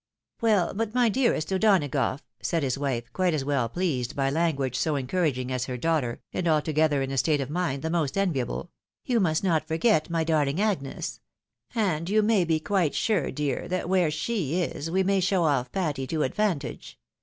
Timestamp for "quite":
3.13-3.35, 12.59-12.95